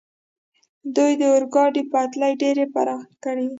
[0.95, 3.47] دوی د اورګاډي پټلۍ ډېرې پراخې کړې.